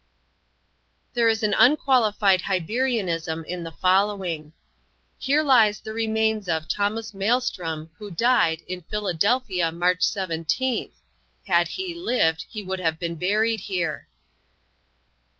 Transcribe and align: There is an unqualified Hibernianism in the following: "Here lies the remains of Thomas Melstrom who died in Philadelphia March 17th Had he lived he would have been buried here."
There 1.13 1.29
is 1.29 1.43
an 1.43 1.53
unqualified 1.55 2.41
Hibernianism 2.41 3.45
in 3.45 3.63
the 3.63 3.71
following: 3.71 4.51
"Here 5.19 5.43
lies 5.43 5.79
the 5.79 5.93
remains 5.93 6.49
of 6.49 6.67
Thomas 6.67 7.11
Melstrom 7.13 7.91
who 7.99 8.09
died 8.09 8.63
in 8.67 8.81
Philadelphia 8.81 9.71
March 9.71 9.99
17th 9.99 10.93
Had 11.45 11.67
he 11.67 11.93
lived 11.93 12.47
he 12.49 12.63
would 12.63 12.79
have 12.79 12.97
been 12.97 13.13
buried 13.13 13.59
here." 13.59 14.07